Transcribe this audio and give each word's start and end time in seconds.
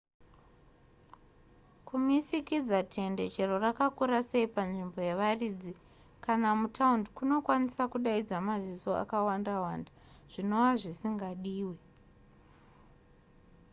kumisikidza 1.87 2.79
tende 2.93 3.23
chero 3.33 3.55
rakakura 3.65 4.19
sei 4.29 4.47
panzvimbo 4.55 4.99
yevaridzi 5.09 5.73
kana 6.25 6.47
mutaundi 6.59 7.07
kunokwanisa 7.17 7.83
kudaidza 7.91 8.35
maziso 8.49 8.91
akawanda 9.03 9.53
wanda 9.63 9.91
zvinova 10.31 10.71
zvisingadiwe 10.81 11.77